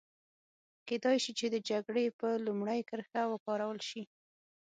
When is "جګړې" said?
1.69-2.05